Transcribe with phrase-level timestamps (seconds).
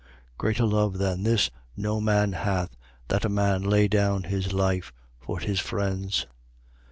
[0.37, 0.37] 15:13.
[0.39, 2.75] Greater love than this no man hath,
[3.09, 6.25] that a man lay down his life for his friends.